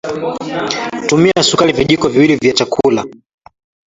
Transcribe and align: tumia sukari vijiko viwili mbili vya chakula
tumia 1.07 1.43
sukari 1.43 1.73
vijiko 1.73 2.07
viwili 2.09 2.35
mbili 2.35 2.39
vya 2.49 2.53
chakula 2.57 3.05